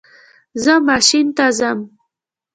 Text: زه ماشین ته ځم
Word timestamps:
زه 0.63 0.73
ماشین 0.87 1.27
ته 1.37 1.45
ځم 1.57 1.79